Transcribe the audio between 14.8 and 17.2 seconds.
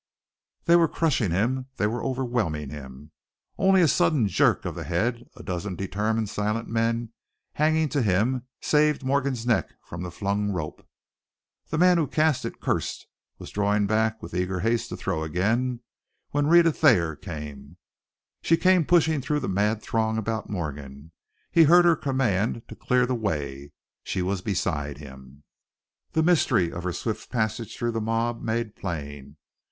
to throw again, when Rhetta Thayer